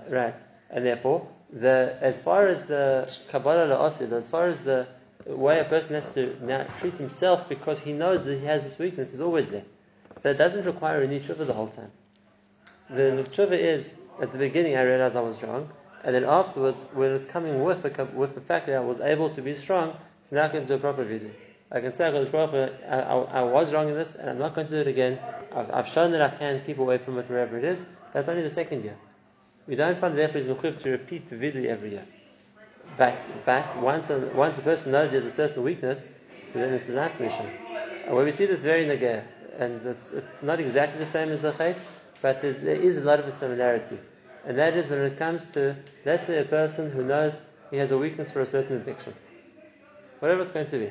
right? 0.08 0.36
And 0.70 0.86
therefore, 0.86 1.26
the 1.52 1.98
as 2.00 2.22
far 2.22 2.46
as 2.46 2.66
the 2.66 3.12
kabbalah 3.30 3.84
asid, 3.88 4.12
as 4.12 4.30
far 4.30 4.44
as 4.44 4.60
the 4.60 4.86
way 5.26 5.58
a 5.58 5.64
person 5.64 5.94
has 5.94 6.06
to 6.14 6.36
now 6.40 6.66
treat 6.78 6.94
himself 6.94 7.48
because 7.48 7.80
he 7.80 7.92
knows 7.92 8.24
that 8.24 8.38
he 8.38 8.46
has 8.46 8.62
this 8.64 8.78
weakness 8.78 9.12
is 9.12 9.20
always 9.20 9.48
there 9.48 9.64
that 10.22 10.38
doesn't 10.38 10.64
require 10.64 11.02
a 11.02 11.06
new 11.06 11.20
tshuva 11.20 11.46
the 11.46 11.52
whole 11.52 11.68
time. 11.68 11.90
The 12.90 13.26
tshuva 13.30 13.52
is 13.52 13.94
at 14.20 14.32
the 14.32 14.38
beginning 14.38 14.76
I 14.76 14.82
realized 14.82 15.16
I 15.16 15.20
was 15.20 15.42
wrong, 15.42 15.70
and 16.04 16.14
then 16.14 16.24
afterwards, 16.24 16.78
when 16.92 17.12
it's 17.12 17.24
coming 17.24 17.62
with 17.62 17.82
the 17.82 18.04
with 18.04 18.34
the 18.34 18.40
fact 18.40 18.66
that 18.66 18.76
I 18.76 18.80
was 18.80 19.00
able 19.00 19.30
to 19.30 19.42
be 19.42 19.54
strong, 19.54 19.96
so 20.28 20.36
now 20.36 20.44
I 20.44 20.48
can 20.48 20.66
do 20.66 20.74
a 20.74 20.78
proper 20.78 21.04
vidui. 21.04 21.30
I 21.74 21.80
can 21.80 21.92
say, 21.92 22.06
I, 22.06 22.10
I, 22.10 23.18
I, 23.40 23.42
was 23.44 23.72
wrong 23.72 23.88
in 23.88 23.94
this, 23.94 24.14
and 24.14 24.28
I'm 24.28 24.38
not 24.38 24.54
going 24.54 24.66
to 24.66 24.72
do 24.72 24.80
it 24.80 24.88
again. 24.88 25.18
I've, 25.56 25.70
I've, 25.70 25.88
shown 25.88 26.12
that 26.12 26.20
I 26.20 26.28
can 26.28 26.62
keep 26.66 26.78
away 26.78 26.98
from 26.98 27.18
it 27.18 27.30
wherever 27.30 27.56
it 27.56 27.64
is. 27.64 27.82
That's 28.12 28.28
only 28.28 28.42
the 28.42 28.50
second 28.50 28.84
year. 28.84 28.96
We 29.66 29.74
don't 29.76 29.96
find 29.96 30.18
therefore 30.18 30.42
is 30.42 30.46
mechuv 30.46 30.78
to 30.80 30.90
repeat 30.90 31.30
the 31.30 31.36
vidui 31.36 31.68
every 31.68 31.92
year. 31.92 32.04
But, 32.98 33.16
but 33.46 33.76
once 33.78 34.10
a, 34.10 34.18
once 34.34 34.58
a 34.58 34.60
person 34.60 34.92
knows 34.92 35.12
he 35.12 35.16
has 35.16 35.24
a 35.24 35.30
certain 35.30 35.62
weakness, 35.62 36.06
so 36.52 36.58
then 36.58 36.74
it's 36.74 36.90
a 36.90 36.92
nice 36.92 37.18
mission. 37.18 37.46
Uh, 37.46 38.14
Where 38.14 38.24
we 38.24 38.32
see 38.32 38.44
this 38.44 38.60
very 38.60 38.84
nagaya, 38.84 39.24
and 39.58 39.84
it's, 39.84 40.12
it's 40.12 40.42
not 40.42 40.60
exactly 40.60 40.98
the 40.98 41.10
same 41.10 41.30
as 41.30 41.44
a 41.44 41.52
chayt, 41.52 41.76
but 42.20 42.40
there 42.42 42.74
is 42.74 42.96
a 42.98 43.02
lot 43.02 43.18
of 43.18 43.26
a 43.26 43.32
similarity. 43.32 43.98
And 44.46 44.58
that 44.58 44.74
is 44.76 44.88
when 44.88 45.00
it 45.00 45.18
comes 45.18 45.46
to, 45.52 45.76
let's 46.04 46.26
say, 46.26 46.40
a 46.40 46.44
person 46.44 46.90
who 46.90 47.04
knows 47.04 47.40
he 47.70 47.76
has 47.76 47.92
a 47.92 47.98
weakness 47.98 48.30
for 48.30 48.40
a 48.40 48.46
certain 48.46 48.76
addiction, 48.76 49.14
whatever 50.18 50.42
it's 50.42 50.52
going 50.52 50.66
to 50.66 50.78
be. 50.78 50.90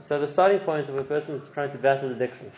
So 0.00 0.18
the 0.18 0.28
starting 0.28 0.60
point 0.60 0.88
of 0.88 0.96
a 0.96 1.04
person 1.04 1.36
is 1.36 1.48
trying 1.54 1.72
to 1.72 1.78
battle 1.78 2.10
addiction. 2.10 2.50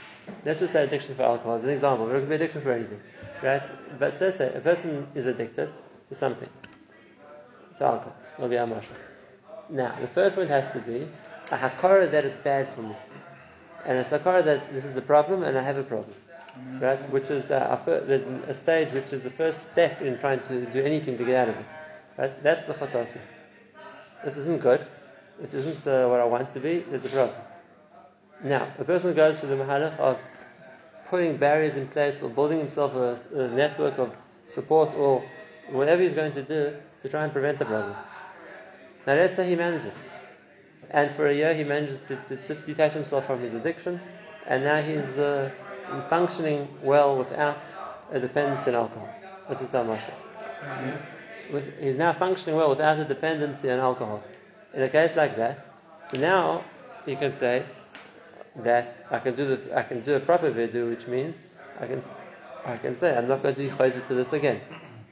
Let's 0.45 0.61
just 0.61 0.73
say 0.73 0.85
addiction 0.85 1.15
for 1.15 1.23
alcohol 1.23 1.55
as 1.55 1.65
an 1.65 1.71
example, 1.71 2.07
but 2.07 2.17
it 2.17 2.21
could 2.21 2.29
be 2.29 2.35
addiction 2.35 2.63
for 2.63 2.73
anything, 2.73 3.01
right? 3.43 3.63
But 3.99 4.17
let's 4.21 4.39
say 4.39 4.53
a 4.55 4.61
person 4.61 5.07
is 5.15 5.27
addicted 5.27 5.73
to 6.09 6.15
something, 6.15 6.49
to 7.79 7.85
alcohol, 7.85 8.17
the 8.39 8.83
Now, 9.69 9.95
the 10.01 10.09
first 10.09 10.37
one 10.37 10.49
has 10.49 10.71
to 10.73 10.81
be 10.81 11.07
a 11.53 11.57
hakara 11.57 12.11
that 12.11 12.25
it's 12.25 12.37
bad 12.39 12.69
for 12.69 12.83
me 12.83 12.97
and 13.85 13.99
it's 13.99 14.13
a 14.13 14.19
car 14.19 14.43
that 14.43 14.73
this 14.73 14.85
is 14.85 14.95
the 14.95 15.03
problem 15.03 15.43
and 15.43 15.57
I 15.57 15.63
have 15.63 15.77
a 15.77 15.83
problem. 15.83 16.15
Right? 16.81 16.99
Which 17.11 17.31
is, 17.31 17.51
uh, 17.51 17.77
first, 17.85 18.09
there's 18.09 18.27
a 18.27 18.55
stage 18.55 18.93
which 18.93 19.13
is 19.13 19.23
the 19.23 19.31
first 19.31 19.71
step 19.71 20.03
in 20.03 20.19
trying 20.19 20.41
to 20.41 20.67
do 20.67 20.83
anything 20.83 21.17
to 21.19 21.25
get 21.25 21.37
out 21.37 21.49
of 21.51 21.57
it. 21.57 21.67
Right? 22.17 22.43
That's 22.43 22.67
the 22.67 22.75
chatasi. 22.75 23.21
This 24.25 24.37
isn't 24.37 24.61
good. 24.61 24.85
This 25.41 25.55
isn't 25.55 25.87
uh, 25.87 26.09
what 26.09 26.21
I 26.21 26.25
want 26.25 26.51
to 26.55 26.61
be. 26.61 26.81
There's 26.81 27.05
a 27.05 27.09
problem. 27.09 27.39
Now, 28.43 28.73
a 28.79 28.85
person 28.85 29.15
goes 29.15 29.41
to 29.41 29.47
the 29.47 29.55
mahalach 29.55 29.99
of 29.99 30.19
putting 31.09 31.37
barriers 31.37 31.75
in 31.75 31.87
place 31.89 32.23
or 32.23 32.29
building 32.29 32.59
himself 32.59 32.95
a, 32.95 33.19
a 33.41 33.49
network 33.49 33.99
of 33.99 34.15
support 34.49 34.95
or 34.95 35.25
whatever 35.71 36.03
he's 36.03 36.15
going 36.15 36.33
to 36.33 36.43
do 36.43 36.77
to 37.03 37.09
try 37.09 37.25
and 37.25 37.33
prevent 37.33 37.59
the 37.59 37.65
problem. 37.65 37.97
Now, 39.07 39.15
let's 39.15 39.37
say 39.37 39.49
he 39.49 39.55
manages 39.55 39.95
and 40.91 41.11
for 41.11 41.27
a 41.27 41.35
year 41.35 41.55
he 41.55 41.65
manages 41.65 42.03
to, 42.09 42.17
to, 42.29 42.37
to 42.37 42.55
detach 42.55 42.93
himself 42.93 43.27
from 43.27 43.41
his 43.41 43.55
addiction, 43.55 44.01
and 44.47 44.65
now 44.65 44.81
he's 44.81 45.19
uh, 45.19 45.51
functioning 46.09 46.69
well 46.83 47.17
without 47.17 47.63
a 48.11 48.21
dependency 48.21 48.71
on 48.71 48.77
alcohol. 48.77 49.15
This 49.49 49.63
is 49.63 49.73
Masha. 49.73 50.13
With, 51.51 51.81
he's 51.81 51.97
now 51.97 52.13
functioning 52.13 52.57
well 52.57 52.69
without 52.69 52.99
a 52.99 53.05
dependency 53.05 53.71
on 53.71 53.79
alcohol. 53.79 54.23
In 54.75 54.83
a 54.83 54.89
case 54.89 55.17
like 55.17 55.37
that, 55.37 55.65
so 56.11 56.19
now 56.19 56.65
he 57.07 57.17
can 57.17 57.33
say 57.39 57.65
that 58.57 59.07
I 59.11 59.19
can 59.19 59.35
do 59.35 59.57
the 59.57 59.79
I 59.79 59.83
can 59.83 60.01
do 60.03 60.15
a 60.15 60.21
proper 60.21 60.51
vidu, 60.51 60.91
which 60.91 61.07
means 61.07 61.37
I 61.81 61.87
can 61.87 62.03
I 62.65 62.77
can 62.77 62.97
say 62.97 63.17
I'm 63.17 63.29
not 63.29 63.43
going 63.43 63.55
to 63.55 63.63
be 63.63 63.71
chayzer 63.71 64.07
to 64.09 64.15
this 64.15 64.33
again. 64.33 64.61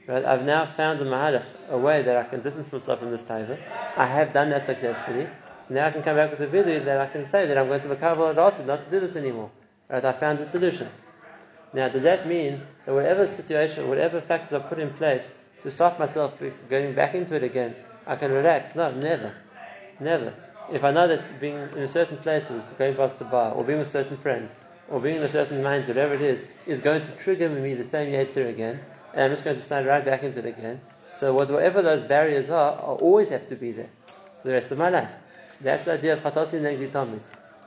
Right? 0.07 0.23
I've 0.23 0.45
now 0.45 0.65
found 0.65 1.01
a 1.01 1.05
mahalach, 1.05 1.43
a 1.69 1.77
way 1.77 2.01
that 2.03 2.15
I 2.15 2.23
can 2.23 2.41
distance 2.41 2.71
myself 2.71 2.99
from 2.99 3.11
this 3.11 3.23
taiva. 3.23 3.57
I 3.97 4.05
have 4.05 4.31
done 4.31 4.49
that 4.51 4.65
successfully. 4.65 5.27
So 5.67 5.73
now 5.73 5.87
I 5.87 5.91
can 5.91 6.01
come 6.01 6.15
back 6.15 6.31
with 6.31 6.39
a 6.39 6.47
video 6.47 6.79
that 6.79 7.01
I 7.01 7.07
can 7.07 7.25
say 7.25 7.45
that 7.45 7.57
I'm 7.57 7.67
going 7.67 7.81
to 7.81 7.87
makabel 7.87 8.35
al 8.37 8.65
not 8.65 8.85
to 8.85 8.89
do 8.89 9.01
this 9.01 9.17
anymore. 9.17 9.51
Right? 9.89 10.03
I 10.03 10.13
found 10.13 10.39
the 10.39 10.45
solution. 10.45 10.87
Now, 11.73 11.89
does 11.89 12.03
that 12.03 12.25
mean 12.25 12.61
that 12.85 12.93
whatever 12.93 13.27
situation, 13.27 13.89
whatever 13.89 14.21
factors 14.21 14.53
are 14.53 14.67
put 14.67 14.79
in 14.79 14.91
place 14.91 15.33
to 15.63 15.71
stop 15.71 15.99
myself 15.99 16.37
from 16.37 16.53
going 16.69 16.95
back 16.95 17.15
into 17.15 17.35
it 17.35 17.43
again, 17.43 17.75
I 18.05 18.15
can 18.15 18.31
relax? 18.31 18.75
No, 18.75 18.91
never. 18.91 19.35
Never. 19.99 20.33
If 20.71 20.85
I 20.85 20.91
know 20.91 21.07
that 21.09 21.39
being 21.41 21.57
in 21.75 21.87
certain 21.89 22.17
places, 22.17 22.63
going 22.77 22.95
past 22.95 23.19
the 23.19 23.25
bar, 23.25 23.51
or 23.51 23.65
being 23.65 23.79
with 23.79 23.91
certain 23.91 24.17
friends, 24.17 24.55
or 24.89 25.01
being 25.01 25.17
in 25.17 25.23
a 25.23 25.29
certain 25.29 25.61
mindset, 25.61 25.89
whatever 25.89 26.13
it 26.13 26.21
is, 26.21 26.45
is 26.65 26.79
going 26.79 27.01
to 27.01 27.11
trigger 27.17 27.49
me 27.49 27.73
the 27.73 27.83
same 27.83 28.13
Yetzir 28.13 28.47
again, 28.49 28.79
and 29.13 29.23
I'm 29.23 29.31
just 29.31 29.43
going 29.43 29.57
to 29.57 29.61
slide 29.61 29.85
right 29.85 30.03
back 30.03 30.23
into 30.23 30.39
it 30.39 30.45
again. 30.45 30.79
So 31.13 31.33
whatever 31.33 31.81
those 31.81 32.07
barriers 32.07 32.49
are, 32.49 32.71
I'll 32.71 32.99
always 33.01 33.29
have 33.31 33.49
to 33.49 33.55
be 33.55 33.73
there 33.73 33.89
for 34.41 34.47
the 34.47 34.53
rest 34.53 34.71
of 34.71 34.77
my 34.77 34.89
life. 34.89 35.11
That's 35.61 35.85
the 35.85 35.93
idea 35.93 36.13
of 36.13 36.19
Chatasi 36.19 36.61
Negdi 36.61 36.89
Tamid. 36.89 37.19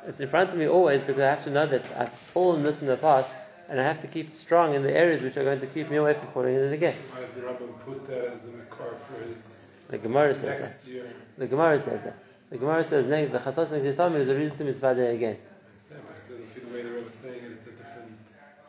It's 0.07 0.21
in 0.21 0.29
front 0.29 0.51
of 0.51 0.57
me 0.59 0.67
always 0.69 1.01
because 1.03 1.21
I 1.21 1.27
have 1.31 1.45
to 1.45 1.51
know 1.51 1.67
that 1.67 1.83
I've 1.97 2.13
fallen 2.33 2.63
this 2.63 2.81
in 2.81 2.87
the 2.87 2.97
past 2.97 3.31
and 3.69 3.81
I 3.81 3.85
have 3.85 4.01
to 4.01 4.07
keep 4.07 4.37
strong 4.37 4.75
in 4.75 4.83
the 4.83 4.93
areas 4.93 5.23
which 5.23 5.37
are 5.37 5.45
going 5.45 5.61
to 5.61 5.67
keep 5.67 5.91
me 5.91 5.97
away 5.97 6.15
from 6.15 6.29
falling 6.29 6.55
in 6.55 6.61
it 6.65 6.73
again. 6.73 6.95
Why 7.13 7.21
does 7.21 7.31
the 7.31 7.41
Rambam 7.43 7.79
put 7.85 8.07
that 8.07 8.25
as 8.27 8.41
the 8.41 8.49
makar 8.49 8.95
for 9.07 9.23
his 9.25 9.83
The 9.89 9.99
Gemara 9.99 10.35
says 10.35 10.59
next 10.59 10.85
that. 10.85 10.91
year? 10.91 11.07
The 11.39 11.47
Gemara 11.47 11.79
says 11.79 12.03
that. 12.03 12.17
The 12.51 12.59
Gemara 12.59 12.83
says 12.85 13.07
neg- 13.07 13.31
the 13.31 13.39
Chatas 13.39 13.69
Negdi 13.69 13.95
Tamid 13.95 14.17
is 14.21 14.29
a 14.29 14.35
reason 14.35 14.57
to 14.57 14.65
mitzvah 14.65 14.89
again. 14.89 15.37
I 15.37 15.71
understand, 15.71 16.03
but 16.09 16.17
it's 16.19 16.31
a, 16.31 16.61
the 16.61 16.75
way 16.75 16.83
the 16.83 16.91
Rebbe 16.91 17.07
is 17.09 17.15
saying 17.15 17.35
it, 17.45 17.53
it's 17.53 17.67
a 17.67 17.71
different, 17.71 18.19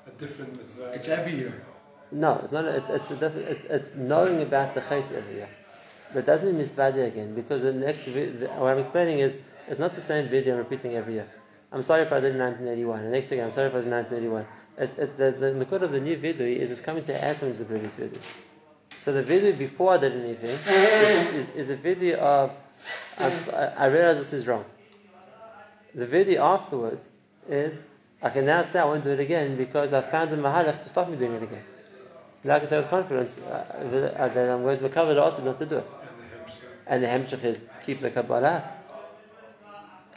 a 0.07 0.11
different 0.19 0.57
mitzvah. 0.57 0.91
It's 0.93 1.07
every 1.09 1.33
year. 1.35 1.61
No, 2.11 2.41
it's 2.43 2.51
not. 2.51 2.65
It's 2.65 2.89
it's 2.89 3.09
a 3.11 3.15
different, 3.15 3.47
it's, 3.47 3.65
it's 3.65 3.95
knowing 3.95 4.41
about 4.41 4.75
the 4.75 4.81
chait 4.81 5.11
every 5.13 5.35
year, 5.35 5.49
but 6.13 6.25
doesn't 6.25 6.57
mean 6.57 7.05
again 7.05 7.35
because 7.35 7.61
the 7.61 7.73
next 7.73 8.05
the, 8.05 8.47
what 8.57 8.71
I'm 8.71 8.79
explaining 8.79 9.19
is 9.19 9.37
it's 9.67 9.79
not 9.79 9.95
the 9.95 10.01
same 10.01 10.27
video 10.27 10.53
I'm 10.53 10.59
repeating 10.59 10.95
every 10.95 11.13
year. 11.13 11.27
I'm 11.71 11.83
sorry 11.83 12.01
if 12.01 12.11
I 12.11 12.19
did 12.19 12.33
in 12.33 12.39
1981. 12.39 13.03
The 13.05 13.09
next 13.09 13.27
thing 13.27 13.41
I'm 13.41 13.51
sorry 13.51 13.67
if 13.67 13.73
I 13.73 13.77
did 13.77 13.85
in 13.85 13.93
1981. 13.93 14.45
It's, 14.77 14.97
it's 14.97 15.17
the 15.17 15.53
nikud 15.53 15.81
of 15.81 15.91
the 15.91 16.01
new 16.01 16.17
video 16.17 16.47
is 16.47 16.71
it's 16.71 16.81
coming 16.81 17.03
to 17.05 17.23
add 17.23 17.37
something 17.37 17.57
to 17.57 17.63
the 17.63 17.65
previous 17.65 17.95
video. 17.95 18.19
So 18.99 19.13
the 19.13 19.23
video 19.23 19.53
before 19.53 19.93
I 19.93 19.97
did 19.97 20.13
anything 20.13 20.49
is, 20.49 21.33
is, 21.33 21.49
is 21.55 21.69
a 21.69 21.75
video 21.75 22.17
of 22.17 22.51
I 23.17 23.73
I 23.77 23.87
realize 23.87 24.17
this 24.17 24.33
is 24.33 24.47
wrong. 24.47 24.65
The 25.95 26.05
video 26.05 26.43
afterwards 26.43 27.07
is 27.49 27.85
I 28.21 28.29
can 28.29 28.45
now 28.45 28.63
say 28.63 28.79
I 28.79 28.85
won't 28.85 29.03
do 29.03 29.11
it 29.11 29.19
again 29.19 29.57
because 29.57 29.93
I 29.93 30.01
found 30.01 30.31
the 30.31 30.37
mahalach 30.37 30.83
to 30.83 30.89
stop 30.89 31.09
me 31.09 31.17
doing 31.17 31.33
it 31.33 31.43
again. 31.43 31.63
Now 32.43 32.55
I 32.55 32.65
say 32.65 32.77
with 32.77 32.89
confidence 32.89 33.31
uh, 33.39 33.63
that, 33.91 34.37
uh, 34.37 34.53
I'm 34.53 34.63
going 34.63 34.77
to 34.77 34.83
recover 34.83 35.13
the 35.13 35.21
also 35.21 35.43
not 35.43 35.59
to 35.59 35.65
do 35.65 35.77
it. 35.77 35.87
And 36.91 37.01
the 37.01 37.07
Hemshech. 37.07 37.31
And 37.31 37.31
the 37.31 37.37
hemshech 37.37 37.43
is 37.45 37.61
keep 37.85 38.01
the 38.01 38.11
Kabbalah. 38.11 38.63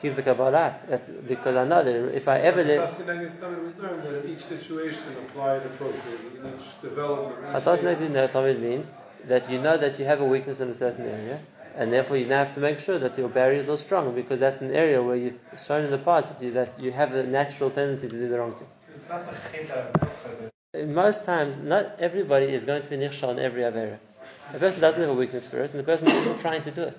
Keep 0.02 0.16
the 0.16 0.22
Kabbalah. 0.22 0.80
That's 0.88 1.06
because 1.06 1.56
I 1.56 1.64
know 1.64 1.84
that 1.84 2.16
if 2.16 2.26
I 2.26 2.40
ever 2.40 2.64
live. 2.64 2.90
Fascinating 2.90 3.30
something 3.30 3.64
we 3.64 3.82
learned 3.82 4.02
that 4.02 4.28
each 4.28 4.40
situation 4.40 5.12
apply 5.24 5.58
it 5.58 5.66
appropriately, 5.66 6.40
in 6.40 6.54
each 6.54 6.80
development. 6.80 7.38
in 7.38 7.56
each 7.56 7.62
Chatas 7.62 7.78
stage. 7.78 8.10
Negdi 8.10 8.60
means 8.60 8.92
that 9.28 9.48
you 9.48 9.60
know 9.60 9.76
that 9.76 9.98
you 10.00 10.04
have 10.04 10.20
a 10.20 10.24
weakness 10.24 10.58
in 10.60 10.68
a 10.68 10.74
certain 10.74 11.06
area, 11.06 11.38
and 11.76 11.92
therefore 11.92 12.16
you 12.16 12.26
now 12.26 12.44
have 12.44 12.54
to 12.54 12.60
make 12.60 12.80
sure 12.80 12.98
that 12.98 13.16
your 13.16 13.28
barriers 13.28 13.68
are 13.68 13.78
strong 13.78 14.14
because 14.14 14.40
that's 14.40 14.60
an 14.60 14.72
area 14.72 15.00
where 15.00 15.16
you've 15.16 15.38
shown 15.66 15.84
in 15.84 15.92
the 15.92 15.98
past 15.98 16.28
that 16.28 16.42
you, 16.42 16.50
that 16.52 16.78
you 16.80 16.90
have 16.90 17.14
a 17.14 17.22
natural 17.22 17.70
tendency 17.70 18.08
to 18.08 18.18
do 18.18 18.28
the 18.28 18.38
wrong 18.38 18.52
thing. 18.52 18.68
It's 18.92 19.08
not 19.08 19.24
the 20.72 20.86
Most 20.86 21.24
times, 21.24 21.56
not 21.56 22.00
everybody 22.00 22.46
is 22.46 22.64
going 22.64 22.82
to 22.82 22.90
be 22.90 22.96
nichshal 22.96 23.30
in 23.30 23.38
every 23.38 23.62
avera. 23.62 23.98
The 24.52 24.58
person 24.58 24.80
doesn't 24.80 25.00
have 25.00 25.10
a 25.10 25.14
weakness 25.14 25.46
for 25.46 25.62
it, 25.62 25.70
and 25.70 25.80
the 25.80 25.84
person 25.84 26.08
isn't 26.08 26.40
trying 26.40 26.62
to 26.62 26.70
do 26.70 26.82
it. 26.82 26.98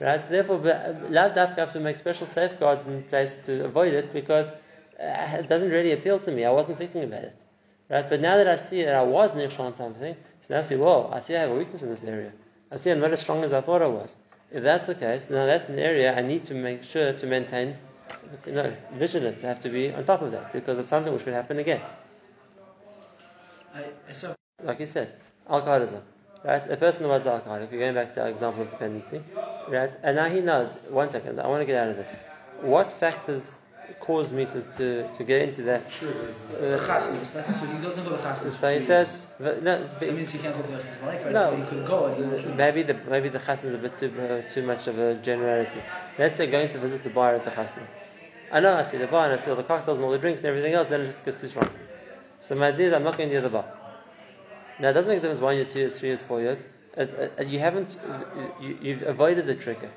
Right? 0.00 0.20
So 0.20 0.28
therefore, 0.28 0.58
Lav 0.58 1.32
Dafka 1.32 1.56
have 1.56 1.72
to 1.72 1.80
make 1.80 1.96
special 1.96 2.26
safeguards 2.26 2.86
in 2.86 3.02
place 3.04 3.34
to 3.46 3.64
avoid 3.64 3.94
it 3.94 4.12
because 4.12 4.48
uh, 4.48 5.36
it 5.38 5.48
doesn't 5.48 5.70
really 5.70 5.92
appeal 5.92 6.18
to 6.20 6.30
me. 6.30 6.44
I 6.44 6.50
wasn't 6.50 6.78
thinking 6.78 7.04
about 7.04 7.24
it. 7.24 7.42
Right? 7.88 8.08
But 8.08 8.20
now 8.20 8.36
that 8.36 8.48
I 8.48 8.56
see 8.56 8.84
that 8.84 8.94
I 8.94 9.02
was 9.02 9.30
nichshal 9.32 9.60
on 9.60 9.74
something, 9.74 10.16
so 10.42 10.54
now 10.54 10.60
I 10.60 10.62
see, 10.62 10.76
whoa, 10.76 11.10
I 11.12 11.20
see 11.20 11.36
I 11.36 11.40
have 11.40 11.50
a 11.50 11.54
weakness 11.54 11.82
in 11.82 11.88
this 11.88 12.04
area. 12.04 12.32
I 12.70 12.76
see 12.76 12.90
I'm 12.90 13.00
not 13.00 13.12
as 13.12 13.20
strong 13.20 13.44
as 13.44 13.52
I 13.52 13.60
thought 13.60 13.82
I 13.82 13.86
was. 13.86 14.16
If 14.50 14.62
that's 14.62 14.86
the 14.86 14.94
case, 14.94 15.30
now 15.30 15.46
that's 15.46 15.68
an 15.68 15.78
area 15.78 16.16
I 16.16 16.22
need 16.22 16.46
to 16.46 16.54
make 16.54 16.82
sure 16.82 17.12
to 17.12 17.26
maintain 17.26 17.76
vigilance. 18.92 19.44
I 19.44 19.48
have 19.48 19.60
to 19.62 19.68
be 19.68 19.92
on 19.92 20.04
top 20.04 20.22
of 20.22 20.32
that 20.32 20.52
because 20.52 20.78
it's 20.78 20.88
something 20.88 21.12
which 21.12 21.24
could 21.24 21.34
happen 21.34 21.58
again. 21.58 21.80
I, 23.74 24.12
saw 24.12 24.34
like 24.62 24.80
you 24.80 24.86
said, 24.86 25.12
alcoholism. 25.48 26.02
Right? 26.46 26.64
A 26.70 26.76
person 26.76 27.02
who 27.02 27.08
was 27.08 27.26
alcoholic, 27.26 27.72
we're 27.72 27.80
going 27.80 27.94
back 27.94 28.14
to 28.14 28.22
our 28.22 28.28
example 28.28 28.62
of 28.62 28.70
dependency, 28.70 29.20
right? 29.66 29.92
And 30.04 30.14
now 30.14 30.28
he 30.28 30.40
knows, 30.40 30.74
one 30.90 31.10
second, 31.10 31.40
I 31.40 31.48
want 31.48 31.60
to 31.62 31.66
get 31.66 31.76
out 31.82 31.90
of 31.90 31.96
this. 31.96 32.14
What 32.60 32.92
factors 32.92 33.56
caused 33.98 34.30
me 34.30 34.44
to, 34.46 34.62
to, 34.78 35.08
to 35.16 35.24
get 35.24 35.48
into 35.48 35.62
that? 35.62 35.88
The 35.90 36.76
Uh, 36.76 36.86
chasnas. 36.86 37.32
That's 37.32 37.48
so 37.60 37.66
he 37.66 37.82
doesn't 37.82 38.04
go 38.04 38.10
to 38.16 38.22
chasnas. 38.22 38.52
so 38.52 38.72
he 38.72 38.80
says, 38.80 39.20
no, 39.40 39.88
So 39.98 40.06
it 40.06 40.14
means 40.14 40.30
he 40.30 40.38
can't 40.38 40.56
go 40.56 40.62
to 40.62 40.70
life. 40.70 41.24
Right? 41.24 41.32
no, 41.32 41.50
But 41.50 41.58
he 41.58 41.64
could 41.64 41.84
go 41.84 42.06
and 42.06 42.40
he 42.40 42.48
maybe 42.52 42.82
the 42.84 42.94
maybe 42.94 43.28
the 43.28 43.40
chasna 43.40 43.64
is 43.64 43.74
a 43.74 43.78
bit 43.78 43.98
too 43.98 44.12
uh, 44.20 44.48
too 44.48 44.62
much 44.62 44.86
of 44.86 44.98
a 45.00 45.14
generality. 45.16 45.80
Let's 46.16 46.36
say 46.36 46.46
going 46.46 46.68
to 46.68 46.78
visit 46.78 47.02
the 47.02 47.10
bar 47.10 47.34
at 47.34 47.44
the 47.44 47.50
chasna. 47.50 47.82
I 48.52 48.60
know 48.60 48.74
I 48.76 48.84
see 48.84 48.98
the 48.98 49.08
bar 49.08 49.24
and 49.26 49.34
I 49.34 49.38
see 49.42 49.50
all 49.50 49.56
the 49.56 49.64
cocktails 49.64 49.98
and 49.98 50.04
all 50.04 50.12
the 50.12 50.18
drinks 50.18 50.40
and 50.42 50.48
everything 50.48 50.74
else, 50.74 50.88
then 50.90 51.00
it 51.00 51.06
just 51.06 51.24
gets 51.24 51.40
too 51.40 51.48
strong. 51.48 51.68
So 52.40 52.54
my 52.54 52.68
idea 52.68 52.86
is 52.88 52.92
I'm 52.92 53.02
not 53.02 53.16
going 53.18 53.30
near 53.30 53.40
the 53.40 53.48
bar. 53.48 53.64
Now 54.78 54.90
it 54.90 54.92
doesn't 54.92 55.10
make 55.10 55.18
a 55.18 55.22
difference 55.22 55.40
one 55.40 55.56
year, 55.56 55.64
two 55.64 55.78
years, 55.78 55.98
three 55.98 56.08
years, 56.10 56.22
four 56.22 56.40
years. 56.40 56.62
Uh, 56.96 57.06
you 57.44 57.58
haven't, 57.58 57.98
you, 58.60 58.78
you've 58.80 59.02
avoided 59.02 59.46
the 59.46 59.54
trigger. 59.54 59.90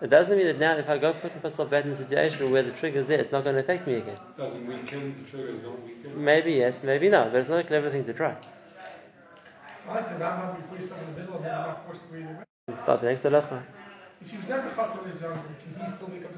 It 0.00 0.10
doesn't 0.10 0.36
mean 0.36 0.46
that 0.46 0.58
now 0.58 0.76
if 0.76 0.88
I 0.88 0.96
go 0.98 1.12
put 1.12 1.42
myself 1.42 1.70
back 1.70 1.84
in 1.84 1.90
a 1.90 1.96
situation 1.96 2.50
where 2.52 2.62
the 2.62 2.70
trigger 2.72 3.00
is 3.00 3.08
there, 3.08 3.18
it's 3.18 3.32
not 3.32 3.42
going 3.42 3.56
to 3.56 3.60
affect 3.60 3.86
me 3.86 3.94
again. 3.94 4.16
Doesn't 4.36 4.66
weaken, 4.66 5.16
the 5.18 5.30
triggers 5.30 5.58
don't 5.58 5.84
weaken. 5.84 6.24
Maybe 6.24 6.52
yes, 6.52 6.84
maybe 6.84 7.08
no, 7.08 7.24
but 7.24 7.36
it's 7.36 7.48
not 7.48 7.60
a 7.60 7.64
clever 7.64 7.90
thing 7.90 8.04
to 8.04 8.12
try. 8.12 8.36
It's 8.36 9.86
not 9.86 9.96
like 9.96 10.08
the 10.08 10.24
Rambam, 10.24 10.56
you 10.56 10.62
put 10.68 10.80
yourself 10.80 11.00
in 11.02 11.14
the 11.14 11.20
middle 11.20 11.36
and 11.36 11.44
then 11.44 11.54
you're 11.54 11.66
not 11.66 11.84
forced 11.84 12.00
to 12.08 12.14
read 12.14 12.26
it. 12.68 12.78
Stop 12.78 13.00
the 13.00 13.06
next 13.08 13.22
halacha. 13.22 13.62
If 14.20 14.30
he 14.30 14.36
was 14.36 14.48
never 14.48 14.68
caught 14.70 14.92
till 14.92 15.04
he's 15.04 15.18
can 15.20 15.32
he 15.32 15.90
still 15.90 16.08
make 16.08 16.24
up 16.24 16.30
the 16.30 16.36